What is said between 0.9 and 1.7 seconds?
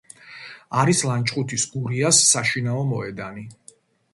ლანჩხუთის